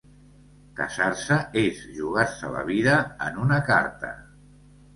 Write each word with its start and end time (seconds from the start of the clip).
Casar-se 0.79 1.37
és 1.63 1.83
jugar-se 1.99 2.51
la 2.57 2.65
vida 2.73 2.99
en 3.29 3.41
una 3.47 3.63
carta. 3.71 4.13